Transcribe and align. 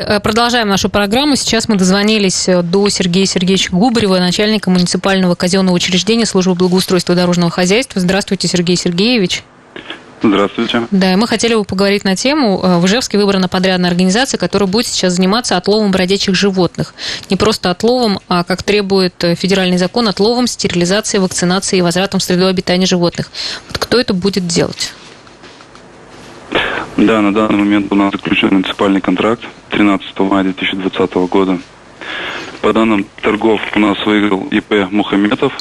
Э, 0.00 0.20
продолжаем 0.20 0.68
нашу 0.68 0.88
программу. 0.88 1.34
Сейчас 1.34 1.66
мы 1.66 1.74
дозвонились 1.74 2.48
э, 2.48 2.62
до 2.62 2.88
Сергея 2.88 3.26
Сергеевича 3.26 3.72
Губарева, 3.72 4.20
начальника 4.20 4.70
муниципального 4.70 5.34
казенного 5.34 5.74
учреждения 5.74 6.24
службы 6.24 6.54
благоустройства 6.54 7.16
дорожного 7.16 7.50
хозяйства. 7.50 8.00
Здравствуйте, 8.00 8.46
Сергей 8.46 8.76
Сергеевич. 8.76 9.42
Здравствуйте. 10.22 10.86
Да, 10.92 11.12
и 11.14 11.16
мы 11.16 11.26
хотели 11.26 11.56
бы 11.56 11.64
поговорить 11.64 12.04
на 12.04 12.14
тему. 12.14 12.60
Э, 12.62 12.78
в 12.78 12.86
Ижевске 12.86 13.18
выбрана 13.18 13.48
подрядная 13.48 13.90
организация, 13.90 14.38
которая 14.38 14.68
будет 14.68 14.86
сейчас 14.86 15.14
заниматься 15.14 15.56
отловом 15.56 15.90
бродячих 15.90 16.36
животных. 16.36 16.94
Не 17.28 17.34
просто 17.34 17.72
отловом, 17.72 18.20
а, 18.28 18.44
как 18.44 18.62
требует 18.62 19.14
федеральный 19.18 19.78
закон, 19.78 20.06
отловом, 20.06 20.46
стерилизацией, 20.46 21.20
вакцинацией 21.20 21.80
и 21.80 21.82
возвратом 21.82 22.20
в 22.20 22.22
среду 22.22 22.46
обитания 22.46 22.86
животных. 22.86 23.32
Вот 23.66 23.78
кто 23.78 23.98
это 23.98 24.14
будет 24.14 24.46
делать? 24.46 24.92
Да, 26.98 27.22
на 27.22 27.32
данный 27.32 27.58
момент 27.58 27.92
у 27.92 27.94
нас 27.94 28.10
заключен 28.10 28.48
муниципальный 28.50 29.00
контракт 29.00 29.44
13 29.70 30.18
мая 30.18 30.42
2020 30.42 31.14
года. 31.30 31.60
По 32.60 32.72
данным 32.72 33.06
торгов 33.22 33.60
у 33.76 33.78
нас 33.78 34.04
выиграл 34.04 34.48
ИП 34.50 34.90
Мухаметов. 34.90 35.52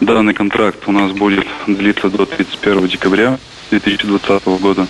Данный 0.00 0.32
контракт 0.32 0.82
у 0.86 0.92
нас 0.92 1.12
будет 1.12 1.46
длиться 1.66 2.08
до 2.08 2.24
31 2.24 2.88
декабря 2.88 3.38
2020 3.68 4.46
года. 4.62 4.86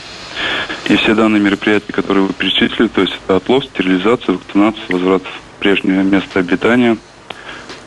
И 0.89 0.95
все 0.95 1.17
данные 1.17 1.43
мероприятия, 1.43 1.93
которые 1.93 2.27
вы 2.27 2.33
перечислили, 2.33 2.87
то 2.87 3.01
есть 3.01 3.19
это 3.25 3.35
отлов, 3.35 3.65
стерилизация, 3.65 4.37
вакцинация, 4.37 4.85
возврат 4.89 5.23
в 5.25 5.59
прежнее 5.61 6.05
место 6.05 6.39
обитания, 6.39 6.97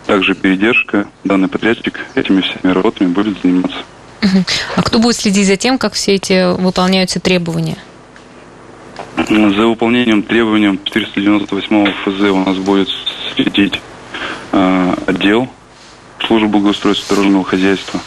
также 0.06 0.36
передержка, 0.36 1.08
данный 1.24 1.48
подрядчик 1.48 1.98
этими 2.14 2.42
всеми 2.42 2.74
работами 2.74 3.08
будет 3.08 3.42
заниматься. 3.42 3.78
А 4.76 4.82
кто 4.82 5.00
будет 5.00 5.16
следить 5.16 5.48
за 5.48 5.58
тем, 5.58 5.78
как 5.78 5.94
все 5.94 6.16
эти 6.16 6.56
выполняются 6.60 7.20
требования? 7.20 7.78
За 9.18 9.68
выполнением 9.68 10.24
требований 10.24 10.80
498 10.84 11.92
ФЗ 12.04 12.22
у 12.32 12.38
нас 12.38 12.58
будет 12.58 12.90
следить 13.36 13.80
э, 14.52 14.94
отдел 15.08 15.50
службы 16.26 16.48
благоустройства 16.50 17.16
дорожного 17.16 17.44
хозяйства, 17.44 18.00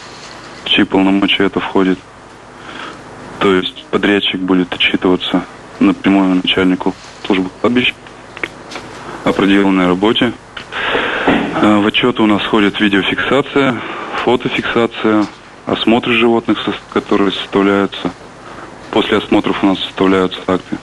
в 0.63 0.69
чьи 0.69 0.83
полномочия 0.83 1.45
это 1.45 1.59
входит. 1.59 1.99
То 3.39 3.55
есть 3.55 3.85
подрядчик 3.85 4.39
будет 4.39 4.73
отчитываться 4.73 5.43
напрямую 5.79 6.35
начальнику 6.35 6.93
службы 7.25 7.49
кладбищ 7.59 7.93
о 9.23 9.31
проделанной 9.31 9.87
работе. 9.87 10.33
Э, 11.61 11.79
в 11.79 11.87
отчет 11.87 12.19
у 12.19 12.25
нас 12.25 12.41
входит 12.41 12.79
видеофиксация, 12.79 13.81
фотофиксация, 14.23 15.25
осмотры 15.65 16.13
животных, 16.13 16.59
которые 16.93 17.31
составляются. 17.31 18.11
После 18.91 19.17
осмотров 19.17 19.63
у 19.63 19.67
нас 19.67 19.79
составляются 19.79 20.39
акты. 20.47 20.77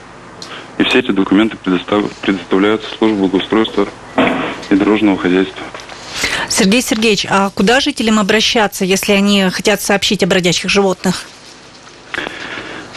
И 0.77 0.83
все 0.83 0.99
эти 0.99 1.11
документы 1.11 1.57
предостав... 1.57 2.09
предоставляются 2.21 2.89
службе 2.97 3.17
благоустройства 3.17 3.87
и 4.69 4.75
дорожного 4.75 5.17
хозяйства. 5.17 5.63
Сергей 6.47 6.81
Сергеевич, 6.81 7.27
а 7.29 7.49
куда 7.51 7.79
жителям 7.79 8.19
обращаться, 8.19 8.85
если 8.85 9.13
они 9.13 9.49
хотят 9.51 9.81
сообщить 9.81 10.23
о 10.23 10.27
бродячих 10.27 10.69
животных? 10.69 11.25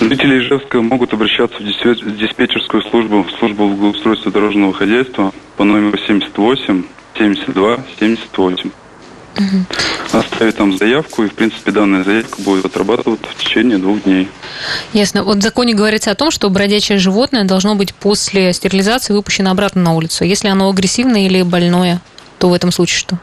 Жители 0.00 0.40
Ижевска 0.40 0.80
могут 0.80 1.12
обращаться 1.12 1.58
в 1.58 2.16
диспетчерскую 2.16 2.82
службу, 2.84 3.26
службу 3.38 3.68
благоустройства 3.68 4.32
дорожного 4.32 4.72
хозяйства 4.72 5.32
по 5.56 5.64
номеру 5.64 5.98
78 5.98 6.84
72 7.16 7.78
78. 8.00 8.70
Угу. 9.42 10.18
Оставить 10.18 10.56
там 10.56 10.76
заявку, 10.76 11.24
и, 11.24 11.28
в 11.28 11.34
принципе, 11.34 11.70
данная 11.72 12.04
заявка 12.04 12.40
будет 12.42 12.66
отрабатываться 12.66 13.26
в 13.30 13.36
течение 13.36 13.78
двух 13.78 14.02
дней. 14.02 14.28
Ясно. 14.92 15.24
Вот 15.24 15.38
в 15.38 15.42
законе 15.42 15.74
говорится 15.74 16.10
о 16.10 16.14
том, 16.14 16.30
что 16.30 16.50
бродячее 16.50 16.98
животное 16.98 17.44
должно 17.44 17.74
быть 17.74 17.94
после 17.94 18.52
стерилизации 18.52 19.14
выпущено 19.14 19.50
обратно 19.50 19.82
на 19.82 19.94
улицу. 19.94 20.24
Если 20.24 20.48
оно 20.48 20.68
агрессивное 20.68 21.26
или 21.26 21.42
больное, 21.42 22.00
то 22.38 22.48
в 22.48 22.54
этом 22.54 22.72
случае 22.72 22.98
что? 22.98 23.18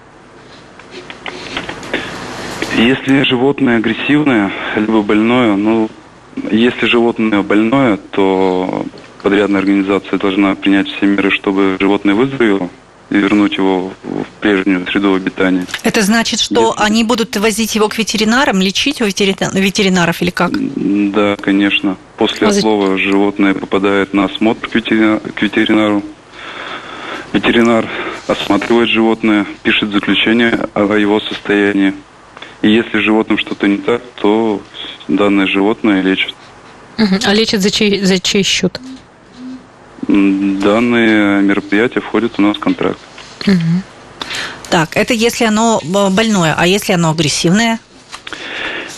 Если 2.78 3.23
животное 3.23 3.77
агрессивное, 3.77 4.52
либо 4.76 5.02
больное, 5.02 5.55
ну, 5.55 5.89
если 6.49 6.86
животное 6.86 7.42
больное, 7.42 7.98
то 8.11 8.86
подрядная 9.21 9.60
организация 9.60 10.17
должна 10.17 10.55
принять 10.55 10.88
все 10.88 11.05
меры, 11.05 11.30
чтобы 11.30 11.77
животное 11.80 12.15
выздоровело 12.15 12.70
и 13.09 13.17
вернуть 13.17 13.58
его 13.58 13.92
в 14.03 14.25
прежнюю 14.39 14.86
среду 14.87 15.15
обитания. 15.15 15.65
Это 15.83 16.02
значит, 16.02 16.39
что 16.39 16.70
Если... 16.70 16.83
они 16.83 17.03
будут 17.03 17.36
возить 17.37 17.75
его 17.75 17.89
к 17.89 17.97
ветеринарам, 17.97 18.61
лечить 18.61 19.02
у 19.02 19.05
ветеринаров 19.05 20.21
или 20.21 20.30
как? 20.30 20.52
Да, 20.53 21.36
конечно. 21.42 21.97
После 22.17 22.47
а 22.47 22.52
отлова 22.52 22.97
животное 22.97 23.53
попадает 23.53 24.14
на 24.14 24.25
осмотр 24.25 24.67
к, 24.67 24.75
ветеринар... 24.75 25.20
к 25.20 25.42
ветеринару. 25.42 26.03
Ветеринар 27.33 27.87
осматривает 28.27 28.89
животное, 28.89 29.45
пишет 29.64 29.91
заключение 29.91 30.67
о 30.73 30.95
его 30.95 31.20
состоянии. 31.20 31.93
И 32.61 32.71
если 32.71 32.99
животным 32.99 33.37
что-то 33.37 33.67
не 33.67 33.77
так, 33.77 34.02
то 34.21 34.61
данное 35.08 35.47
животное 35.47 36.02
лечат. 36.02 36.33
А 36.97 37.33
лечат 37.33 37.61
за 37.61 37.71
чей, 37.71 38.02
за 38.02 38.20
чей 38.20 38.43
счет? 38.43 38.80
Данные 40.09 41.43
мероприятия 41.43 41.99
входят 41.99 42.39
у 42.39 42.42
нас 42.42 42.58
в 42.58 42.59
контракт. 42.59 42.97
Угу. 43.45 43.83
Так, 44.71 44.97
это 44.97 45.14
если 45.14 45.45
оно 45.45 45.80
э, 45.83 46.09
больное, 46.09 46.55
а 46.58 46.65
если 46.65 46.93
оно 46.93 47.11
агрессивное? 47.11 47.80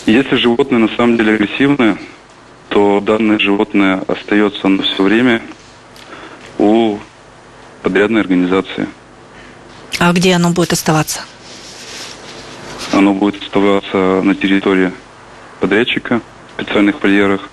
Если 0.06 0.36
животное 0.36 0.78
на 0.78 0.88
самом 0.96 1.18
деле 1.18 1.34
агрессивное, 1.34 1.98
то 2.70 3.00
данное 3.00 3.38
животное 3.38 4.02
остается 4.08 4.68
на 4.68 4.82
все 4.82 5.02
время 5.02 5.42
у 6.58 6.96
подрядной 7.82 8.22
организации. 8.22 8.88
А 9.98 10.12
где 10.14 10.32
оно 10.32 10.50
будет 10.50 10.72
оставаться? 10.72 11.20
Оно 12.92 13.12
будет 13.12 13.42
оставаться 13.42 14.22
на 14.22 14.34
территории 14.34 14.92
подрядчика 15.60 16.22
в 16.56 16.62
специальных 16.62 17.02
вольерах 17.02 17.50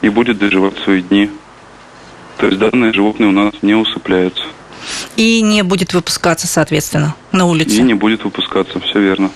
и 0.00 0.08
будет 0.08 0.38
доживать 0.38 0.76
свои 0.78 1.00
дни 1.00 1.30
то 2.42 2.48
есть 2.48 2.58
данные 2.58 2.92
животные 2.92 3.28
у 3.28 3.32
нас 3.32 3.54
не 3.62 3.74
усыпляются. 3.74 4.42
И 5.14 5.40
не 5.42 5.62
будет 5.62 5.94
выпускаться, 5.94 6.48
соответственно, 6.48 7.14
на 7.30 7.46
улицу? 7.46 7.76
И 7.76 7.82
не 7.82 7.94
будет 7.94 8.24
выпускаться, 8.24 8.80
все 8.80 8.98
верно. 8.98 9.30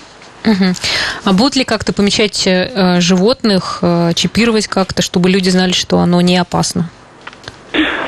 Угу. 0.45 0.75
А 1.23 1.33
будут 1.33 1.55
ли 1.55 1.63
как-то 1.63 1.93
помечать 1.93 2.43
э, 2.49 3.01
животных, 3.01 3.79
э, 3.83 4.11
чипировать 4.17 4.67
как-то, 4.67 5.03
чтобы 5.03 5.31
люди 5.31 5.49
знали, 5.51 5.71
что 5.71 6.01
оно 6.01 6.21
не 6.21 6.37
опасно? 6.37 6.91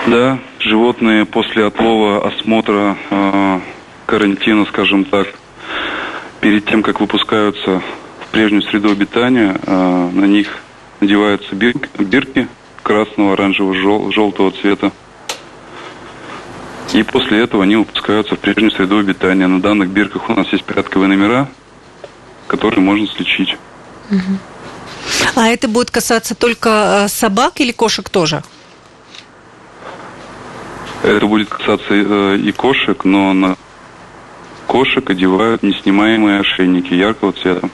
Да, 0.09 0.41
животные 0.59 1.25
после 1.27 1.67
отлова, 1.67 2.27
осмотра, 2.27 2.99
э, 3.11 3.61
карантина, 4.07 4.67
скажем 4.67 5.05
так, 5.05 5.29
перед 6.41 6.65
тем, 6.65 6.83
как 6.83 6.99
выпускаются 6.99 7.83
в 8.19 8.33
прежнюю 8.33 8.63
среду 8.63 8.91
обитания, 8.91 9.61
э, 9.65 10.11
на 10.13 10.25
них 10.25 10.59
надеваются 10.99 11.55
бирки 11.55 12.49
красного, 12.89 13.35
оранжевого, 13.35 13.75
жел, 13.75 14.11
желтого 14.11 14.51
цвета. 14.51 14.93
И 16.95 17.03
после 17.03 17.43
этого 17.43 17.65
они 17.65 17.77
выпускаются 17.77 18.35
в 18.35 18.39
прежнюю 18.39 18.71
среду 18.71 18.99
обитания. 18.99 19.47
На 19.47 19.61
данных 19.61 19.91
бирках 19.91 20.31
у 20.31 20.35
нас 20.35 20.51
есть 20.53 20.65
порядковые 20.65 21.09
номера, 21.09 21.49
которые 22.47 22.81
можно 22.81 23.07
слечить. 23.07 23.57
А 25.35 25.49
это 25.49 25.69
будет 25.69 25.91
касаться 25.91 26.35
только 26.35 27.05
э, 27.05 27.09
собак 27.09 27.61
или 27.61 27.73
кошек 27.73 28.09
тоже? 28.09 28.43
Это 31.03 31.27
будет 31.27 31.51
касаться 31.51 31.91
э, 31.91 32.39
и 32.39 32.53
кошек, 32.53 33.05
но 33.05 33.35
на 33.35 33.57
кошек 34.67 35.09
одевают 35.11 35.63
неснимаемые 35.63 36.41
ошейники 36.41 36.95
яркого 36.95 37.33
цвета. 37.33 37.69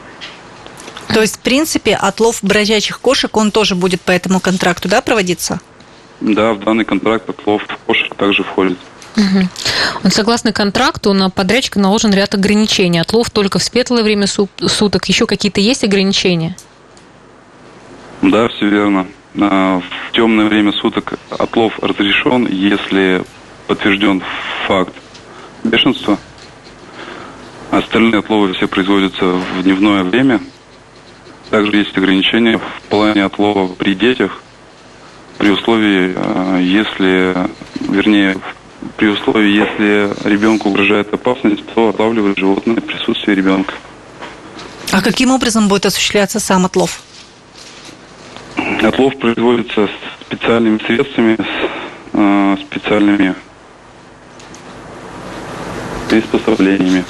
То 1.15 1.21
есть, 1.21 1.37
в 1.37 1.39
принципе, 1.39 1.95
отлов 1.95 2.41
бродячих 2.43 2.99
кошек, 3.01 3.35
он 3.37 3.53
тоже 3.53 3.77
будет 3.77 4.01
по 4.01 4.11
этому 4.11 4.41
контракту, 4.41 4.89
да, 4.89 5.01
проводиться? 5.01 5.61
Да, 6.21 6.55
в 6.55 6.59
данный 6.65 6.85
контракт 6.85 7.29
отлов 7.29 7.63
кошек 7.87 8.13
также 8.17 8.43
входит. 8.43 8.77
Угу. 9.17 10.11
Согласно 10.11 10.53
контракту, 10.53 11.13
на 11.13 11.31
подрядчика 11.31 11.79
наложен 11.79 12.13
ряд 12.13 12.35
ограничений. 12.35 12.99
Отлов 12.99 13.31
только 13.31 13.61
в 13.61 13.63
светлое 13.63 14.03
время 14.03 14.27
суток. 14.27 15.05
Еще 15.05 15.27
какие-то 15.27 15.61
есть 15.61 15.85
ограничения? 15.85 16.57
Да, 18.21 18.49
все 18.49 18.69
верно. 18.69 19.07
А, 19.41 19.81
в 20.09 20.13
темное 20.13 20.47
время 20.47 20.73
суток 20.73 21.15
отлов 21.31 21.79
разрешен, 21.81 22.49
если 22.49 23.23
подтвержден 23.69 24.21
факт 24.67 24.95
бешенства. 25.63 26.19
Остальные 27.71 28.19
отловы 28.19 28.53
все 28.55 28.67
производятся 28.67 29.27
в 29.27 29.63
дневное 29.63 30.03
время– 30.03 30.41
также 31.55 31.77
есть 31.77 31.97
ограничения 31.97 32.59
в 32.59 32.83
плане 32.89 33.25
отлова 33.25 33.69
при 33.69 33.95
детях, 33.95 34.43
при 35.39 35.51
условии, 35.51 36.13
э, 36.17 36.59
если, 36.61 37.33
вернее, 37.79 38.37
при 38.97 39.07
условии, 39.07 39.51
если 39.51 40.29
ребенку 40.29 40.71
угрожает 40.71 41.15
опасность, 41.15 41.65
то 41.73 41.91
отлавливают 41.91 42.39
животное 42.39 42.79
в 42.79 42.85
присутствии 42.85 43.35
ребенка. 43.35 43.73
А 44.91 45.01
каким 45.01 45.31
образом 45.31 45.69
будет 45.69 45.87
осуществляться 45.87 46.41
сам 46.41 46.67
отлов? 46.67 47.01
Отлов 48.83 49.17
производится 49.21 49.89
специальными 50.23 50.81
средствами, 50.85 51.39
э, 52.15 52.57
специальными 52.69 53.37
приспособлениями. 56.11 57.05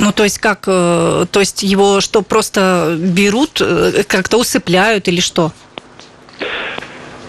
Ну, 0.00 0.12
то 0.12 0.24
есть 0.24 0.38
как, 0.38 0.64
э, 0.66 1.26
то 1.30 1.40
есть 1.40 1.62
его 1.62 2.00
что, 2.00 2.22
просто 2.22 2.96
берут, 2.98 3.60
э, 3.60 4.02
как-то 4.06 4.38
усыпляют 4.38 5.08
или 5.08 5.20
что? 5.20 5.52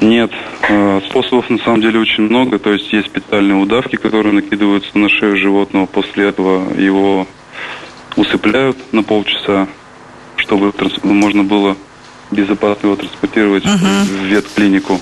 Нет, 0.02 0.32
э, 0.70 1.02
способов 1.10 1.50
на 1.50 1.58
самом 1.60 1.82
деле 1.82 2.00
очень 2.00 2.24
много. 2.24 2.60
То 2.60 2.72
есть 2.74 2.92
есть 2.92 3.08
специальные 3.08 3.58
удавки, 3.58 3.96
которые 3.96 4.34
накидываются 4.34 4.98
на 4.98 5.10
шею 5.10 5.38
животного. 5.38 5.86
После 5.86 6.28
этого 6.28 6.74
его 6.78 7.28
усыпляют 8.16 8.78
на 8.94 9.04
полчаса, 9.04 9.68
чтобы 10.38 10.74
можно 11.04 11.44
было 11.44 11.76
безопасно 12.32 12.88
его 12.88 12.96
транспортировать 12.96 13.66
uh-huh. 13.66 14.04
в 14.04 14.26
ветклинику. 14.26 15.00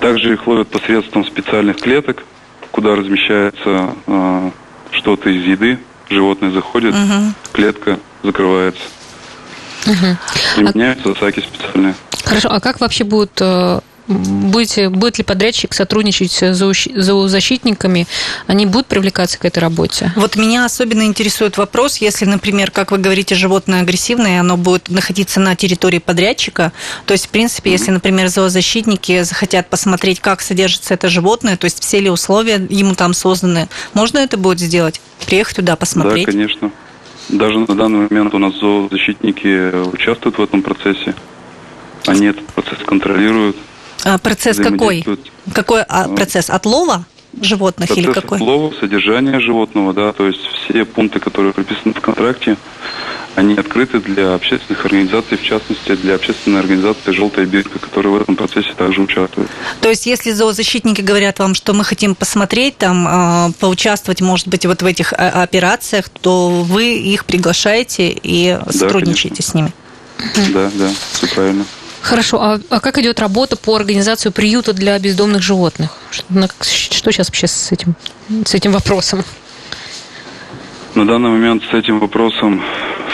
Также 0.00 0.32
их 0.32 0.46
ловят 0.46 0.68
посредством 0.68 1.24
специальных 1.24 1.76
клеток, 1.76 2.24
куда 2.70 2.96
размещается 2.96 3.94
э, 4.06 4.50
что-то 4.90 5.30
из 5.30 5.44
еды. 5.44 5.78
Животное 6.12 6.50
заходит, 6.50 6.94
uh-huh. 6.94 7.32
клетка 7.52 7.98
закрывается. 8.22 8.82
Uh-huh. 9.86 10.16
Применяются 10.56 11.10
а... 11.10 11.14
саки 11.14 11.40
специальные. 11.40 11.94
Хорошо, 12.24 12.48
а 12.50 12.60
как 12.60 12.80
вообще 12.80 13.04
будут 13.04 13.32
э, 13.40 13.80
будете, 14.08 14.88
будет 14.88 15.18
ли 15.18 15.24
подрядчик 15.24 15.74
сотрудничать 15.74 16.32
с 16.32 16.88
зоозащитниками, 16.94 18.06
они 18.46 18.66
будут 18.66 18.86
привлекаться 18.86 19.38
к 19.38 19.44
этой 19.44 19.58
работе? 19.58 20.12
Вот 20.16 20.36
меня 20.36 20.64
особенно 20.64 21.02
интересует 21.02 21.56
вопрос, 21.56 21.98
если, 21.98 22.24
например, 22.24 22.70
как 22.70 22.90
вы 22.90 22.98
говорите, 22.98 23.34
животное 23.34 23.82
агрессивное, 23.82 24.40
оно 24.40 24.56
будет 24.56 24.88
находиться 24.88 25.40
на 25.40 25.56
территории 25.56 25.98
подрядчика, 25.98 26.72
то 27.06 27.12
есть, 27.12 27.26
в 27.26 27.28
принципе, 27.30 27.70
mm-hmm. 27.70 27.72
если, 27.72 27.90
например, 27.90 28.28
зоозащитники 28.28 29.22
захотят 29.22 29.68
посмотреть, 29.68 30.20
как 30.20 30.40
содержится 30.40 30.94
это 30.94 31.08
животное, 31.08 31.56
то 31.56 31.64
есть 31.64 31.82
все 31.82 32.00
ли 32.00 32.10
условия 32.10 32.66
ему 32.68 32.94
там 32.94 33.14
созданы, 33.14 33.68
можно 33.94 34.18
это 34.18 34.36
будет 34.36 34.60
сделать? 34.60 35.00
Приехать 35.26 35.56
туда, 35.56 35.76
посмотреть? 35.76 36.26
Да, 36.26 36.32
конечно. 36.32 36.70
Даже 37.28 37.58
на 37.58 37.74
данный 37.74 38.08
момент 38.08 38.34
у 38.34 38.38
нас 38.38 38.54
зоозащитники 38.58 39.86
участвуют 39.92 40.38
в 40.38 40.42
этом 40.42 40.62
процессе. 40.62 41.14
Они 42.06 42.26
этот 42.26 42.44
процесс 42.48 42.78
контролируют. 42.84 43.56
А 44.04 44.18
процесс 44.18 44.56
какой? 44.56 45.04
Какой 45.54 45.82
а, 45.82 46.08
процесс? 46.08 46.50
Отлова 46.50 47.06
животных 47.40 47.88
процесс 47.88 48.04
или 48.04 48.12
какой? 48.12 48.38
Отлова, 48.38 48.72
содержания 48.78 49.40
животного, 49.40 49.92
да, 49.92 50.12
то 50.12 50.26
есть 50.26 50.40
все 50.40 50.84
пункты, 50.84 51.20
которые 51.20 51.52
прописаны 51.52 51.94
в 51.94 52.00
контракте, 52.00 52.56
они 53.34 53.54
открыты 53.54 53.98
для 54.00 54.34
общественных 54.34 54.84
организаций, 54.84 55.38
в 55.38 55.42
частности, 55.42 55.96
для 55.96 56.16
общественной 56.16 56.60
организации 56.60 57.12
«Желтая 57.12 57.46
бирка», 57.46 57.78
которая 57.78 58.12
в 58.12 58.20
этом 58.20 58.36
процессе 58.36 58.74
также 58.76 59.00
участвует. 59.00 59.48
То 59.80 59.88
есть, 59.88 60.04
если 60.04 60.32
зоозащитники 60.32 61.00
говорят 61.00 61.38
вам, 61.38 61.54
что 61.54 61.72
мы 61.72 61.82
хотим 61.84 62.14
посмотреть, 62.14 62.76
там, 62.76 63.06
а, 63.08 63.50
поучаствовать, 63.58 64.20
может 64.20 64.48
быть, 64.48 64.66
вот 64.66 64.82
в 64.82 64.86
этих 64.86 65.14
а, 65.14 65.42
операциях, 65.42 66.10
то 66.10 66.50
вы 66.62 66.94
их 66.98 67.24
приглашаете 67.24 68.14
и 68.22 68.58
сотрудничаете 68.68 69.42
да, 69.42 69.48
с 69.48 69.54
ними? 69.54 69.72
Да, 70.52 70.70
да, 70.74 70.90
все 71.12 71.26
правильно. 71.34 71.64
Хорошо, 72.02 72.42
а, 72.42 72.60
а 72.68 72.80
как 72.80 72.98
идет 72.98 73.20
работа 73.20 73.56
по 73.56 73.76
организации 73.76 74.30
приюта 74.30 74.72
для 74.72 74.98
бездомных 74.98 75.40
животных? 75.40 75.96
Что, 76.10 76.24
что 76.60 77.12
сейчас 77.12 77.28
вообще 77.28 77.46
с 77.46 77.70
этим, 77.70 77.94
с 78.44 78.54
этим 78.54 78.72
вопросом? 78.72 79.24
На 80.94 81.06
данный 81.06 81.30
момент 81.30 81.62
с 81.70 81.72
этим 81.72 82.00
вопросом 82.00 82.60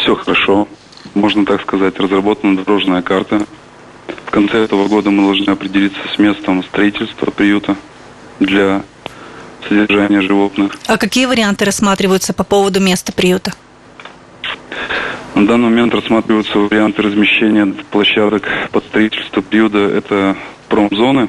все 0.00 0.16
хорошо. 0.16 0.66
Можно 1.14 1.44
так 1.44 1.60
сказать, 1.62 1.98
разработана 1.98 2.56
дорожная 2.56 3.02
карта. 3.02 3.46
В 4.26 4.30
конце 4.30 4.64
этого 4.64 4.88
года 4.88 5.10
мы 5.10 5.22
должны 5.22 5.50
определиться 5.50 6.00
с 6.14 6.18
местом 6.18 6.64
строительства 6.64 7.30
приюта 7.30 7.76
для 8.40 8.82
содержания 9.68 10.22
животных. 10.22 10.72
А 10.86 10.96
какие 10.96 11.26
варианты 11.26 11.66
рассматриваются 11.66 12.32
по 12.32 12.42
поводу 12.42 12.80
места 12.80 13.12
приюта? 13.12 13.52
На 15.38 15.46
данный 15.46 15.66
момент 15.66 15.94
рассматриваются 15.94 16.58
варианты 16.58 17.00
размещения 17.00 17.64
площадок 17.92 18.48
под 18.72 18.84
строительство 18.86 19.40
приюта. 19.40 19.78
Это 19.78 20.36
промзоны. 20.68 21.28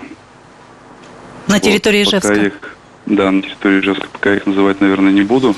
На 1.45 1.59
территории 1.59 2.03
вот, 2.03 2.13
Ижевска? 2.13 2.33
Их, 2.33 2.75
да, 3.05 3.29
на 3.29 3.43
территории 3.43 3.81
Ижевска. 3.81 4.07
Пока 4.11 4.33
их 4.33 4.47
называть, 4.47 4.81
наверное, 4.81 5.11
не 5.11 5.21
буду. 5.21 5.55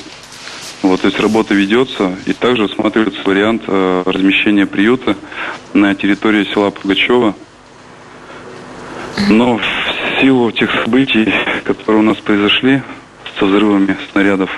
Вот, 0.82 1.00
то 1.00 1.08
есть 1.08 1.18
работа 1.22 1.54
ведется, 1.54 2.14
и 2.26 2.34
также 2.34 2.64
рассматривается 2.64 3.22
вариант 3.24 3.64
э, 3.68 4.04
размещения 4.06 4.66
приюта 4.66 5.16
на 5.74 5.96
территории 5.96 6.44
села 6.54 6.72
Пугачева. 6.72 7.34
Но 9.30 9.60
в 9.60 10.20
силу 10.20 10.52
тех 10.52 10.70
событий, 10.84 11.34
которые 11.64 12.02
у 12.02 12.06
нас 12.06 12.18
произошли 12.18 12.82
со 13.40 13.46
взрывами 13.46 13.96
снарядов 14.12 14.52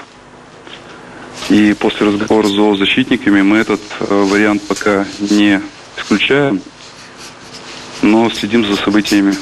и 1.50 1.74
после 1.74 2.08
разговора 2.08 2.48
с 2.48 2.52
зоозащитниками 2.52 3.42
мы 3.42 3.58
этот 3.58 3.82
э, 4.00 4.24
вариант 4.24 4.62
пока 4.64 5.06
не 5.20 5.62
исключаем, 5.98 6.62
но 8.02 8.30
следим 8.30 8.66
за 8.66 8.76
событиями. 8.76 9.36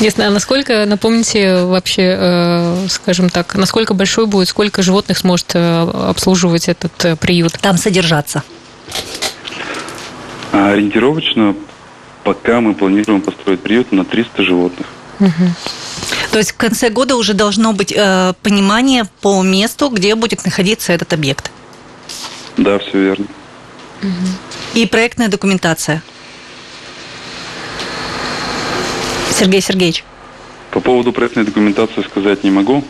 Ясно. 0.00 0.26
А 0.26 0.30
насколько, 0.30 0.84
напомните 0.86 1.64
вообще, 1.64 2.16
э, 2.18 2.86
скажем 2.88 3.30
так, 3.30 3.54
насколько 3.54 3.94
большой 3.94 4.26
будет, 4.26 4.48
сколько 4.48 4.82
животных 4.82 5.18
сможет 5.18 5.52
э, 5.54 5.80
обслуживать 6.08 6.68
этот 6.68 7.04
э, 7.04 7.16
приют? 7.16 7.52
Там 7.60 7.76
содержаться. 7.76 8.42
А 10.52 10.72
ориентировочно 10.72 11.54
пока 12.24 12.60
мы 12.60 12.74
планируем 12.74 13.20
построить 13.20 13.60
приют 13.60 13.92
на 13.92 14.04
300 14.04 14.42
животных. 14.42 14.86
Угу. 15.20 15.30
То 16.30 16.38
есть 16.38 16.52
в 16.52 16.56
конце 16.56 16.90
года 16.90 17.16
уже 17.16 17.34
должно 17.34 17.72
быть 17.72 17.92
э, 17.96 18.32
понимание 18.42 19.04
по 19.20 19.42
месту, 19.42 19.88
где 19.88 20.14
будет 20.14 20.44
находиться 20.44 20.92
этот 20.92 21.12
объект. 21.12 21.50
Да, 22.56 22.78
все 22.78 22.98
верно. 22.98 23.26
И 24.74 24.86
проектная 24.86 25.28
документация. 25.28 26.02
Сергей 29.30 29.60
Сергеевич. 29.60 30.04
По 30.70 30.80
поводу 30.80 31.12
проектной 31.12 31.44
документации 31.44 32.02
сказать 32.02 32.44
не 32.44 32.50
могу. 32.50 32.84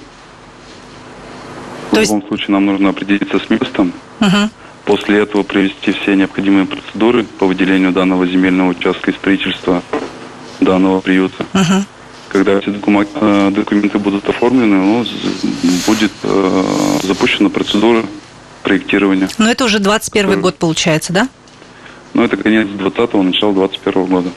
То 1.91 1.97
в 1.97 1.99
есть... 2.01 2.11
любом 2.11 2.27
случае 2.29 2.53
нам 2.53 2.67
нужно 2.67 2.91
определиться 2.91 3.39
с 3.39 3.49
местом. 3.51 3.93
Угу. 4.21 4.51
После 4.85 5.21
этого 5.21 5.43
провести 5.43 5.93
все 5.93 6.15
необходимые 6.15 6.67
процедуры 6.67 7.25
по 7.25 7.47
выделению 7.47 7.93
данного 7.93 8.27
земельного 8.27 8.71
участка 8.71 9.11
и 9.11 9.15
строительства 9.15 9.83
данного 10.61 11.01
приюта. 11.01 11.47
Угу 11.55 11.85
когда 12.35 12.59
эти 12.59 12.69
э, 12.69 13.51
документы 13.53 13.99
будут 14.01 14.29
оформлены, 14.29 14.77
ну, 14.77 15.07
будет 15.87 16.11
э, 16.25 16.99
запущена 17.05 17.49
процедура 17.49 18.05
проектирования. 18.65 19.29
Но 19.39 19.49
это 19.49 19.65
уже 19.65 19.79
21 19.79 20.27
который... 20.27 20.43
год 20.43 20.57
получается, 20.57 21.13
да? 21.13 21.29
Ну, 22.13 22.25
это 22.25 22.37
конец 22.37 22.67
20-го, 22.67 23.23
начало 23.23 23.55
21 23.55 24.05
года. 24.07 24.31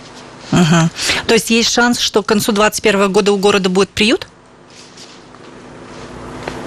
Угу. 0.52 0.90
То 1.26 1.34
есть 1.34 1.50
есть 1.50 1.74
шанс, 1.74 2.00
что 2.00 2.22
к 2.22 2.28
концу 2.28 2.52
21 2.52 3.12
года 3.12 3.32
у 3.32 3.38
города 3.38 3.68
будет 3.68 3.90
приют? 3.90 4.28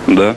Да. 0.09 0.37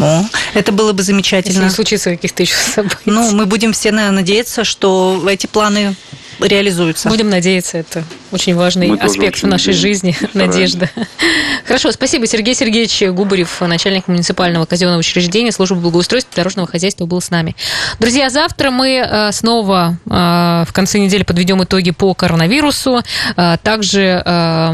О, 0.00 0.24
это 0.54 0.72
было 0.72 0.92
бы 0.94 1.04
замечательно. 1.04 1.52
Если 1.52 1.64
не 1.64 1.70
случится 1.70 2.10
каких-то 2.10 2.42
еще 2.42 2.56
событий. 2.56 2.96
Ну, 3.04 3.30
мы 3.30 3.46
будем 3.46 3.72
все 3.72 3.92
наверное, 3.92 4.16
надеяться, 4.16 4.64
что 4.64 5.24
эти 5.28 5.46
планы 5.46 5.94
реализуются. 6.40 7.08
Будем 7.08 7.30
надеяться, 7.30 7.78
это 7.78 8.04
очень 8.32 8.54
важный 8.54 8.88
Мы 8.88 8.98
аспект 8.98 9.42
в 9.42 9.46
нашей 9.46 9.72
жизни, 9.72 10.16
надежда. 10.34 10.90
Хорошо, 11.64 11.90
спасибо. 11.92 12.26
Сергей 12.26 12.54
Сергеевич 12.54 13.02
Губарев, 13.14 13.60
начальник 13.60 14.08
муниципального 14.08 14.64
казенного 14.66 14.98
учреждения 14.98 15.52
службы 15.52 15.76
благоустройства 15.76 16.32
и 16.32 16.36
дорожного 16.36 16.68
хозяйства, 16.68 17.06
был 17.06 17.20
с 17.20 17.30
нами. 17.30 17.56
Друзья, 17.98 18.30
завтра 18.30 18.70
мы 18.70 18.96
э, 18.96 19.32
снова 19.32 19.98
э, 20.06 20.10
в 20.10 20.72
конце 20.72 20.98
недели 20.98 21.22
подведем 21.22 21.62
итоги 21.62 21.90
по 21.90 22.14
коронавирусу. 22.14 23.02
Э, 23.36 23.56
также 23.62 24.22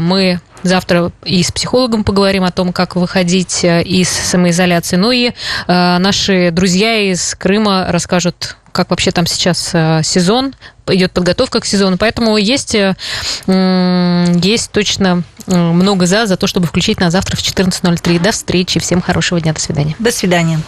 мы 0.01 0.39
Завтра 0.63 1.11
и 1.25 1.43
с 1.43 1.51
психологом 1.51 2.05
поговорим 2.05 2.45
о 2.45 2.51
том, 2.51 2.71
как 2.71 2.95
выходить 2.95 3.65
из 3.65 4.07
самоизоляции. 4.07 4.95
Ну 4.95 5.11
и 5.11 5.31
наши 5.67 6.51
друзья 6.51 7.11
из 7.11 7.35
Крыма 7.35 7.87
расскажут 7.89 8.55
как 8.73 8.89
вообще 8.89 9.11
там 9.11 9.25
сейчас 9.25 9.69
э, 9.73 10.01
сезон, 10.03 10.53
идет 10.87 11.13
подготовка 11.13 11.61
к 11.61 11.65
сезону, 11.65 11.97
поэтому 11.97 12.35
есть, 12.35 12.75
э, 12.75 12.95
есть 13.47 14.71
точно 14.71 15.23
э, 15.47 15.55
много 15.55 16.05
за, 16.05 16.25
за 16.25 16.35
то, 16.35 16.47
чтобы 16.47 16.67
включить 16.67 16.99
на 16.99 17.09
завтра 17.09 17.37
в 17.37 17.39
14.03. 17.39 18.19
До 18.19 18.31
встречи, 18.31 18.79
всем 18.79 19.01
хорошего 19.01 19.39
дня, 19.39 19.53
до 19.53 19.61
свидания. 19.61 19.95
До 19.99 20.11
свидания. 20.11 20.59